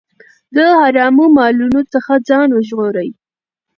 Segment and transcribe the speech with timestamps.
[0.55, 3.09] د حرامو مالونو څخه ځان وژغورئ.